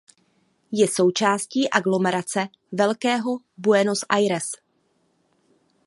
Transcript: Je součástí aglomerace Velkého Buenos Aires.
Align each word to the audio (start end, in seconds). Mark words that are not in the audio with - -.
Je 0.71 0.87
součástí 0.87 1.69
aglomerace 1.69 2.47
Velkého 2.71 3.37
Buenos 3.57 4.03
Aires. 4.09 4.51